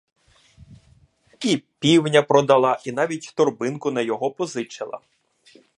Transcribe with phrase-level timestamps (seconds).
[1.41, 4.99] І півня продала, і навіть торбинку на його позичила.